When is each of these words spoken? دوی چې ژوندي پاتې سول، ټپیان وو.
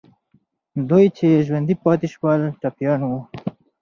دوی 0.89 1.05
چې 1.17 1.27
ژوندي 1.45 1.75
پاتې 1.83 2.07
سول، 2.13 2.41
ټپیان 2.61 3.01
وو. 3.09 3.19